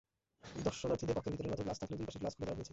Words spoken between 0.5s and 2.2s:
দর্শনার্থীদের কক্ষের ভিতরের মাঝে গ্লাস থাকলেও দুই